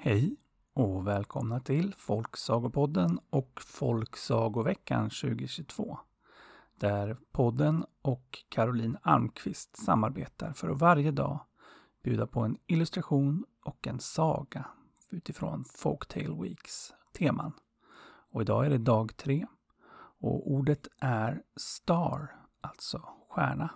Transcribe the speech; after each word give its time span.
Hej 0.00 0.36
och 0.74 1.06
välkomna 1.06 1.60
till 1.60 1.94
Folksagopodden 1.94 3.18
och 3.30 3.60
Folksagoveckan 3.66 5.10
2022. 5.10 5.98
Där 6.74 7.16
podden 7.32 7.84
och 8.02 8.38
Caroline 8.48 8.98
Almqvist 9.02 9.76
samarbetar 9.76 10.52
för 10.52 10.68
att 10.68 10.80
varje 10.80 11.10
dag 11.10 11.40
bjuda 12.02 12.26
på 12.26 12.40
en 12.40 12.56
illustration 12.66 13.44
och 13.64 13.86
en 13.86 14.00
saga 14.00 14.66
utifrån 15.10 15.64
Folktale 15.64 16.42
Weeks 16.42 16.92
teman. 17.12 17.52
Och 18.30 18.42
idag 18.42 18.66
är 18.66 18.70
det 18.70 18.78
dag 18.78 19.16
tre 19.16 19.46
och 20.20 20.50
ordet 20.52 20.88
är 21.00 21.42
star, 21.56 22.36
alltså 22.60 23.08
stjärna. 23.28 23.70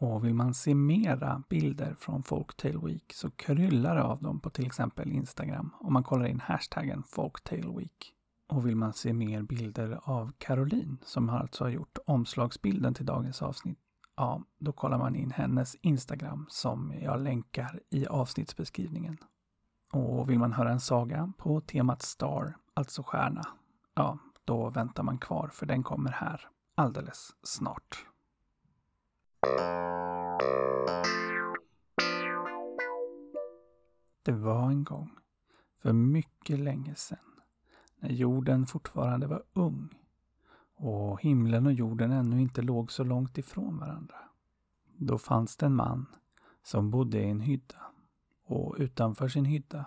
Och 0.00 0.24
vill 0.24 0.34
man 0.34 0.54
se 0.54 0.74
mera 0.74 1.42
bilder 1.48 1.94
från 1.98 2.22
Folktale 2.22 2.78
Week 2.78 3.12
så 3.12 3.30
kryllar 3.30 3.94
det 3.94 4.02
av 4.02 4.22
dem 4.22 4.40
på 4.40 4.50
till 4.50 4.66
exempel 4.66 5.12
Instagram 5.12 5.74
om 5.80 5.92
man 5.92 6.02
kollar 6.02 6.26
in 6.26 6.40
hashtaggen 6.40 7.02
Folktale 7.02 7.76
Week. 7.76 8.14
Och 8.48 8.66
vill 8.66 8.76
man 8.76 8.92
se 8.92 9.12
mer 9.12 9.42
bilder 9.42 10.00
av 10.02 10.32
Caroline 10.38 10.98
som 11.04 11.30
alltså 11.30 11.64
har 11.64 11.70
gjort 11.70 11.98
omslagsbilden 12.06 12.94
till 12.94 13.06
dagens 13.06 13.42
avsnitt, 13.42 13.78
ja, 14.16 14.42
då 14.58 14.72
kollar 14.72 14.98
man 14.98 15.16
in 15.16 15.30
hennes 15.30 15.74
Instagram 15.74 16.46
som 16.48 16.94
jag 17.02 17.20
länkar 17.20 17.80
i 17.90 18.06
avsnittsbeskrivningen. 18.06 19.16
Och 19.92 20.30
vill 20.30 20.38
man 20.38 20.52
höra 20.52 20.70
en 20.70 20.80
saga 20.80 21.32
på 21.38 21.60
temat 21.60 22.02
Star, 22.02 22.56
alltså 22.74 23.02
stjärna, 23.02 23.46
ja, 23.94 24.18
då 24.44 24.70
väntar 24.70 25.02
man 25.02 25.18
kvar 25.18 25.48
för 25.52 25.66
den 25.66 25.82
kommer 25.82 26.10
här 26.10 26.48
alldeles 26.74 27.36
snart. 27.42 28.09
Det 34.22 34.32
var 34.32 34.70
en 34.70 34.84
gång, 34.84 35.18
för 35.82 35.92
mycket 35.92 36.58
länge 36.58 36.94
sedan, 36.94 37.40
när 37.98 38.10
jorden 38.10 38.66
fortfarande 38.66 39.26
var 39.26 39.42
ung 39.52 39.88
och 40.74 41.20
himlen 41.20 41.66
och 41.66 41.72
jorden 41.72 42.12
ännu 42.12 42.40
inte 42.40 42.62
låg 42.62 42.92
så 42.92 43.04
långt 43.04 43.38
ifrån 43.38 43.78
varandra. 43.78 44.16
Då 44.96 45.18
fanns 45.18 45.56
det 45.56 45.66
en 45.66 45.74
man 45.74 46.06
som 46.62 46.90
bodde 46.90 47.22
i 47.22 47.30
en 47.30 47.40
hydda 47.40 47.92
och 48.44 48.76
utanför 48.78 49.28
sin 49.28 49.44
hydda 49.44 49.84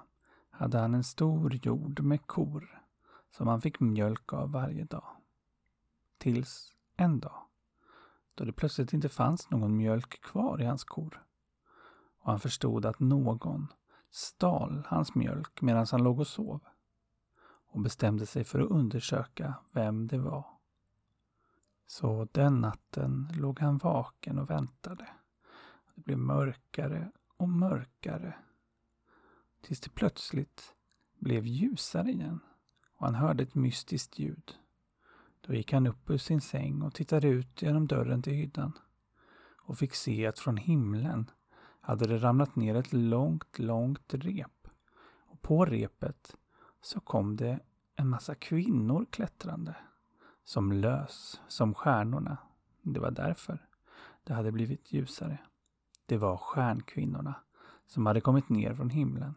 hade 0.50 0.80
han 0.80 0.94
en 0.94 1.04
stor 1.04 1.54
jord 1.54 2.00
med 2.00 2.28
kor 2.28 2.82
som 3.30 3.48
han 3.48 3.62
fick 3.62 3.80
mjölk 3.80 4.34
av 4.34 4.52
varje 4.52 4.84
dag. 4.84 5.08
Tills 6.18 6.76
en 6.98 7.20
dag 7.20 7.42
då 8.36 8.46
det 8.46 8.54
plötsligt 8.54 8.94
inte 8.94 9.10
fanns 9.10 9.50
någon 9.50 9.78
mjölk 9.78 10.22
kvar 10.22 10.62
i 10.62 10.66
hans 10.66 10.84
kor. 10.84 11.24
Och 12.20 12.32
han 12.32 12.40
förstod 12.40 12.86
att 12.86 13.00
någon 13.00 13.68
stal 14.12 14.84
hans 14.88 15.16
mjölk 15.16 15.62
medan 15.62 15.86
han 15.92 16.04
låg 16.04 16.20
och 16.20 16.28
sov 16.28 16.62
och 17.68 17.82
bestämde 17.82 18.26
sig 18.26 18.44
för 18.44 18.60
att 18.60 18.72
undersöka 18.72 19.54
vem 19.72 20.08
det 20.08 20.18
var. 20.18 20.46
Så 21.88 22.28
den 22.32 22.62
natten 22.62 23.28
låg 23.34 23.60
han 23.60 23.78
vaken 23.78 24.40
och 24.40 24.50
väntade. 24.50 25.08
Det 25.96 26.02
blev 26.02 26.18
mörkare 26.18 27.12
och 27.38 27.50
mörkare. 27.50 28.36
Tills 29.62 29.80
det 29.80 29.90
plötsligt 29.90 30.76
blev 31.20 31.46
ljusare 31.46 32.12
igen 32.12 32.40
och 32.98 33.06
han 33.06 33.16
hörde 33.16 33.44
ett 33.44 33.56
mystiskt 33.56 34.20
ljud. 34.20 34.58
Då 35.48 35.54
gick 35.54 35.74
han 35.74 35.88
upp 35.88 36.10
ur 36.10 36.18
sin 36.18 36.42
säng 36.42 36.82
och 36.82 36.94
tittade 36.94 37.28
ut 37.28 37.62
genom 37.62 37.88
dörren 37.88 38.22
till 38.22 38.34
hyddan 38.34 38.74
och 39.66 39.78
fick 39.78 39.96
se 39.96 40.28
att 40.28 40.40
från 40.40 40.58
himlen 40.58 41.30
hade 41.82 42.08
det 42.08 42.18
ramlat 42.18 42.56
ner 42.56 42.76
ett 42.76 42.94
långt, 42.94 43.60
långt 43.60 44.14
rep. 44.14 44.68
Och 45.04 45.42
på 45.42 45.66
repet 45.66 46.36
så 46.82 47.00
kom 47.00 47.36
det 47.36 47.60
en 47.96 48.10
massa 48.10 48.36
kvinnor 48.36 49.06
klättrande. 49.12 49.76
Som 50.44 50.72
lös, 50.72 51.42
som 51.48 51.74
stjärnorna. 51.74 52.38
Det 52.82 53.00
var 53.00 53.12
därför 53.12 53.68
det 54.24 54.34
hade 54.34 54.52
blivit 54.52 54.94
ljusare. 54.94 55.38
Det 56.06 56.18
var 56.18 56.38
stjärnkvinnorna 56.38 57.36
som 57.86 58.06
hade 58.06 58.22
kommit 58.22 58.50
ner 58.50 58.74
från 58.74 58.90
himlen. 58.90 59.36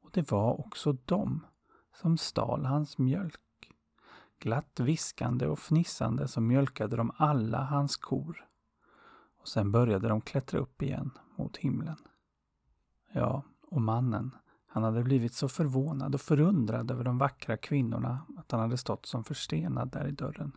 Och 0.00 0.10
det 0.12 0.30
var 0.30 0.60
också 0.60 0.92
de 1.04 1.46
som 1.94 2.18
stal 2.18 2.64
hans 2.64 2.98
mjölk. 2.98 3.40
Glatt 4.42 4.80
viskande 4.80 5.46
och 5.46 5.58
fnissande 5.58 6.28
så 6.28 6.40
mjölkade 6.40 6.96
de 6.96 7.12
alla 7.16 7.64
hans 7.64 7.96
kor. 7.96 8.44
Och 9.40 9.48
sen 9.48 9.72
började 9.72 10.08
de 10.08 10.20
klättra 10.20 10.60
upp 10.60 10.82
igen 10.82 11.10
mot 11.36 11.56
himlen. 11.56 11.96
Ja, 13.12 13.42
och 13.70 13.82
mannen, 13.82 14.34
han 14.66 14.82
hade 14.82 15.02
blivit 15.02 15.34
så 15.34 15.48
förvånad 15.48 16.14
och 16.14 16.20
förundrad 16.20 16.90
över 16.90 17.04
de 17.04 17.18
vackra 17.18 17.56
kvinnorna 17.56 18.26
att 18.38 18.50
han 18.50 18.60
hade 18.60 18.76
stått 18.76 19.06
som 19.06 19.24
förstenad 19.24 19.90
där 19.90 20.08
i 20.08 20.10
dörren. 20.10 20.56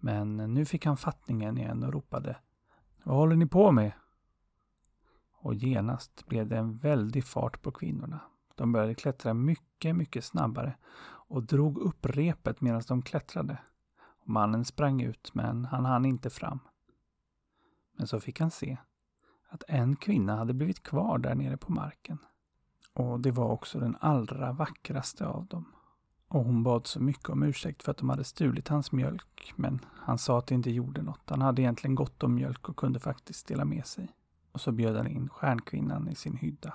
Men 0.00 0.36
nu 0.36 0.64
fick 0.64 0.86
han 0.86 0.96
fattningen 0.96 1.58
igen 1.58 1.84
och 1.84 1.92
ropade 1.92 2.36
Vad 3.04 3.16
håller 3.16 3.36
ni 3.36 3.46
på 3.46 3.72
med? 3.72 3.92
Och 5.32 5.54
genast 5.54 6.26
blev 6.26 6.48
det 6.48 6.56
en 6.56 6.78
väldig 6.78 7.24
fart 7.24 7.62
på 7.62 7.70
kvinnorna. 7.70 8.20
De 8.54 8.72
började 8.72 8.94
klättra 8.94 9.34
mycket, 9.34 9.96
mycket 9.96 10.24
snabbare 10.24 10.76
och 11.30 11.42
drog 11.42 11.78
upp 11.78 12.06
repet 12.06 12.60
medan 12.60 12.82
de 12.88 13.02
klättrade. 13.02 13.58
Mannen 14.24 14.64
sprang 14.64 15.02
ut, 15.02 15.34
men 15.34 15.64
han 15.64 15.84
hann 15.84 16.04
inte 16.04 16.30
fram. 16.30 16.58
Men 17.96 18.06
så 18.06 18.20
fick 18.20 18.40
han 18.40 18.50
se 18.50 18.76
att 19.48 19.62
en 19.68 19.96
kvinna 19.96 20.36
hade 20.36 20.54
blivit 20.54 20.82
kvar 20.82 21.18
där 21.18 21.34
nere 21.34 21.56
på 21.56 21.72
marken. 21.72 22.18
Och 22.92 23.20
det 23.20 23.30
var 23.30 23.48
också 23.48 23.78
den 23.78 23.96
allra 24.00 24.52
vackraste 24.52 25.26
av 25.26 25.46
dem. 25.46 25.64
Och 26.28 26.44
hon 26.44 26.62
bad 26.62 26.86
så 26.86 27.00
mycket 27.00 27.28
om 27.28 27.42
ursäkt 27.42 27.82
för 27.82 27.90
att 27.90 27.98
de 27.98 28.10
hade 28.10 28.24
stulit 28.24 28.68
hans 28.68 28.92
mjölk, 28.92 29.52
men 29.56 29.84
han 29.88 30.18
sa 30.18 30.38
att 30.38 30.46
det 30.46 30.54
inte 30.54 30.70
gjorde 30.70 31.02
något. 31.02 31.30
Han 31.30 31.42
hade 31.42 31.62
egentligen 31.62 31.94
gott 31.94 32.22
om 32.22 32.34
mjölk 32.34 32.68
och 32.68 32.76
kunde 32.76 33.00
faktiskt 33.00 33.46
dela 33.46 33.64
med 33.64 33.86
sig. 33.86 34.14
Och 34.52 34.60
så 34.60 34.72
bjöd 34.72 34.96
han 34.96 35.06
in 35.06 35.28
stjärnkvinnan 35.28 36.08
i 36.08 36.14
sin 36.14 36.36
hydda. 36.36 36.74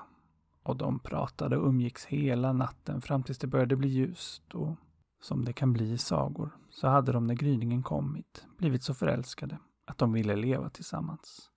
Och 0.66 0.78
de 0.78 1.00
pratade 1.00 1.58
och 1.58 1.68
umgicks 1.68 2.06
hela 2.06 2.54
natten 2.54 3.02
fram 3.02 3.24
tills 3.24 3.38
det 3.38 3.48
började 3.48 3.76
bli 3.76 3.88
ljust 3.88 4.56
och 4.56 4.76
som 5.22 5.46
det 5.46 5.54
kan 5.54 5.74
bli 5.74 5.92
i 5.92 5.98
sagor 5.98 6.58
så 6.70 6.88
hade 6.88 7.12
de 7.12 7.28
när 7.28 7.36
gryningen 7.36 7.84
kommit 7.84 8.46
blivit 8.58 8.84
så 8.84 8.94
förälskade 8.94 9.60
att 9.86 9.98
de 9.98 10.14
ville 10.14 10.36
leva 10.36 10.70
tillsammans. 10.70 11.52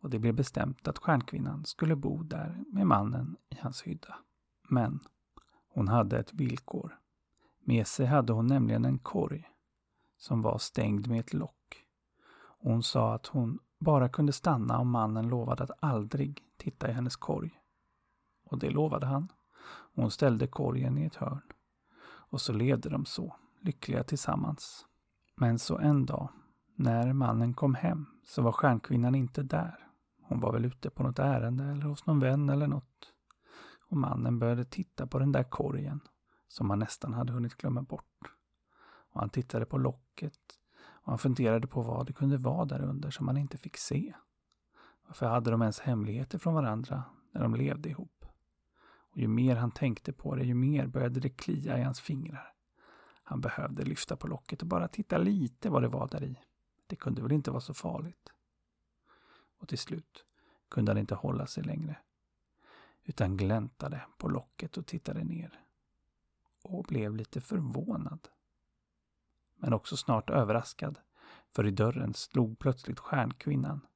Och 0.00 0.10
det 0.10 0.18
blev 0.18 0.34
bestämt 0.34 0.88
att 0.88 0.98
stjärnkvinnan 0.98 1.64
skulle 1.64 1.96
bo 1.96 2.22
där 2.22 2.64
med 2.72 2.86
mannen 2.86 3.36
i 3.48 3.56
hans 3.60 3.82
hydda. 3.82 4.18
Men 4.68 5.00
hon 5.68 5.88
hade 5.88 6.18
ett 6.18 6.32
villkor. 6.32 6.98
Med 7.64 7.86
sig 7.86 8.06
hade 8.06 8.32
hon 8.32 8.46
nämligen 8.46 8.84
en 8.84 8.98
korg 8.98 9.48
som 10.18 10.42
var 10.42 10.58
stängd 10.58 11.08
med 11.08 11.20
ett 11.20 11.34
lock. 11.34 11.84
Och 12.60 12.70
hon 12.70 12.82
sa 12.82 13.14
att 13.14 13.26
hon 13.26 13.58
bara 13.78 14.08
kunde 14.08 14.32
stanna 14.32 14.78
om 14.78 14.90
mannen 14.90 15.28
lovade 15.28 15.64
att 15.64 15.78
aldrig 15.80 16.42
titta 16.56 16.90
i 16.90 16.92
hennes 16.92 17.16
korg. 17.16 17.59
Och 18.50 18.58
det 18.58 18.70
lovade 18.70 19.06
han. 19.06 19.32
Hon 19.94 20.10
ställde 20.10 20.46
korgen 20.46 20.98
i 20.98 21.04
ett 21.04 21.16
hörn. 21.16 21.42
Och 22.02 22.40
så 22.40 22.52
levde 22.52 22.88
de 22.88 23.04
så, 23.04 23.36
lyckliga 23.60 24.04
tillsammans. 24.04 24.86
Men 25.36 25.58
så 25.58 25.78
en 25.78 26.06
dag, 26.06 26.28
när 26.76 27.12
mannen 27.12 27.54
kom 27.54 27.74
hem, 27.74 28.06
så 28.24 28.42
var 28.42 28.52
stjärnkvinnan 28.52 29.14
inte 29.14 29.42
där. 29.42 29.86
Hon 30.22 30.40
var 30.40 30.52
väl 30.52 30.64
ute 30.64 30.90
på 30.90 31.02
något 31.02 31.18
ärende 31.18 31.64
eller 31.64 31.82
hos 31.82 32.06
någon 32.06 32.20
vän 32.20 32.48
eller 32.48 32.66
något. 32.66 33.12
Och 33.88 33.96
mannen 33.96 34.38
började 34.38 34.64
titta 34.64 35.06
på 35.06 35.18
den 35.18 35.32
där 35.32 35.42
korgen, 35.42 36.00
som 36.48 36.70
han 36.70 36.78
nästan 36.78 37.14
hade 37.14 37.32
hunnit 37.32 37.56
glömma 37.56 37.82
bort. 37.82 38.34
Och 39.12 39.20
han 39.20 39.30
tittade 39.30 39.66
på 39.66 39.78
locket 39.78 40.38
och 40.80 41.12
han 41.12 41.18
funderade 41.18 41.66
på 41.66 41.82
vad 41.82 42.06
det 42.06 42.12
kunde 42.12 42.38
vara 42.38 42.64
där 42.64 42.82
under 42.82 43.10
som 43.10 43.28
han 43.28 43.36
inte 43.36 43.58
fick 43.58 43.76
se. 43.76 44.14
Varför 45.06 45.26
hade 45.26 45.50
de 45.50 45.62
ens 45.62 45.80
hemligheter 45.80 46.38
från 46.38 46.54
varandra 46.54 47.04
när 47.32 47.42
de 47.42 47.54
levde 47.54 47.88
ihop? 47.88 48.19
Och 49.10 49.18
ju 49.18 49.28
mer 49.28 49.56
han 49.56 49.70
tänkte 49.70 50.12
på 50.12 50.34
det, 50.34 50.44
ju 50.44 50.54
mer 50.54 50.86
började 50.86 51.20
det 51.20 51.30
klia 51.30 51.78
i 51.78 51.82
hans 51.82 52.00
fingrar. 52.00 52.52
Han 53.22 53.40
behövde 53.40 53.84
lyfta 53.84 54.16
på 54.16 54.26
locket 54.26 54.62
och 54.62 54.68
bara 54.68 54.88
titta 54.88 55.18
lite 55.18 55.70
vad 55.70 55.82
det 55.82 55.88
var 55.88 56.08
där 56.08 56.24
i. 56.24 56.38
Det 56.86 56.96
kunde 56.96 57.22
väl 57.22 57.32
inte 57.32 57.50
vara 57.50 57.60
så 57.60 57.74
farligt. 57.74 58.32
Och 59.58 59.68
till 59.68 59.78
slut 59.78 60.24
kunde 60.68 60.90
han 60.92 60.98
inte 60.98 61.14
hålla 61.14 61.46
sig 61.46 61.64
längre. 61.64 61.96
Utan 63.04 63.36
gläntade 63.36 64.02
på 64.18 64.28
locket 64.28 64.76
och 64.76 64.86
tittade 64.86 65.24
ner. 65.24 65.60
Och 66.62 66.84
blev 66.84 67.16
lite 67.16 67.40
förvånad. 67.40 68.28
Men 69.56 69.72
också 69.72 69.96
snart 69.96 70.30
överraskad. 70.30 70.98
För 71.52 71.66
i 71.66 71.70
dörren 71.70 72.14
slog 72.14 72.58
plötsligt 72.58 72.98
stjärnkvinnan. 72.98 73.86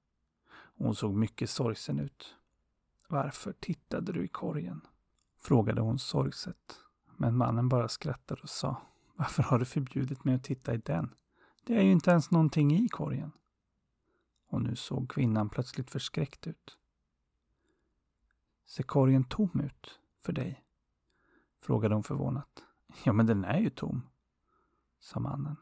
Hon 0.77 0.95
såg 0.95 1.15
mycket 1.15 1.51
sorgsen 1.51 1.99
ut. 1.99 2.35
Varför 3.09 3.53
tittade 3.53 4.13
du 4.13 4.25
i 4.25 4.29
korgen? 4.29 4.81
Frågade 5.45 5.81
hon 5.81 5.99
sorgset. 5.99 6.81
Men 7.17 7.37
mannen 7.37 7.69
bara 7.69 7.89
skrattade 7.89 8.43
och 8.43 8.49
sa 8.49 8.83
Varför 9.17 9.43
har 9.43 9.59
du 9.59 9.65
förbjudit 9.65 10.25
mig 10.25 10.35
att 10.35 10.45
titta 10.45 10.75
i 10.75 10.77
den? 10.77 11.15
Det 11.65 11.77
är 11.77 11.83
ju 11.83 11.93
inte 11.93 12.11
ens 12.11 12.31
någonting 12.31 12.73
i 12.73 12.89
korgen. 12.89 13.33
Och 14.49 14.63
nu 14.63 14.77
såg 14.77 15.11
kvinnan 15.11 15.51
plötsligt 15.51 15.91
förskräckt 15.91 16.47
ut. 16.47 16.79
Ser 18.67 18.83
korgen 18.83 19.25
tom 19.25 19.61
ut 19.61 20.01
för 20.23 20.33
dig? 20.33 20.65
frågade 21.61 21.95
hon 21.95 22.03
förvånat. 22.05 22.63
Ja, 23.05 23.13
men 23.13 23.27
den 23.27 23.45
är 23.45 23.59
ju 23.59 23.71
tom, 23.71 24.03
sa 25.01 25.21
mannen. 25.21 25.57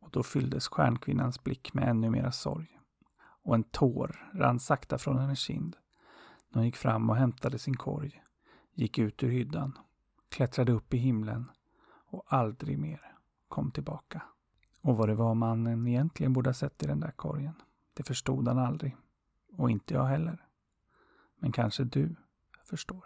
Och 0.00 0.10
då 0.10 0.22
fylldes 0.22 0.68
stjärnkvinnans 0.68 1.44
blick 1.44 1.74
med 1.74 1.88
ännu 1.88 2.10
mera 2.10 2.32
sorg. 2.32 2.80
Och 3.20 3.54
en 3.54 3.64
tår 3.64 4.30
rann 4.34 4.60
sakta 4.60 4.98
från 4.98 5.18
hennes 5.18 5.38
kind. 5.38 5.76
När 6.48 6.58
hon 6.58 6.66
gick 6.66 6.76
fram 6.76 7.10
och 7.10 7.16
hämtade 7.16 7.58
sin 7.58 7.76
korg, 7.76 8.22
gick 8.78 8.98
ut 8.98 9.22
ur 9.22 9.28
hyddan, 9.28 9.78
klättrade 10.28 10.72
upp 10.72 10.94
i 10.94 10.96
himlen 10.96 11.50
och 12.10 12.24
aldrig 12.26 12.78
mer 12.78 13.12
kom 13.48 13.70
tillbaka. 13.70 14.22
Och 14.80 14.96
vad 14.96 15.08
det 15.08 15.14
var 15.14 15.34
mannen 15.34 15.86
egentligen 15.86 16.32
borde 16.32 16.48
ha 16.48 16.54
sett 16.54 16.82
i 16.82 16.86
den 16.86 17.00
där 17.00 17.10
korgen, 17.10 17.54
det 17.94 18.02
förstod 18.02 18.48
han 18.48 18.58
aldrig. 18.58 18.96
Och 19.56 19.70
inte 19.70 19.94
jag 19.94 20.04
heller. 20.04 20.44
Men 21.38 21.52
kanske 21.52 21.84
du 21.84 22.14
förstår. 22.64 23.04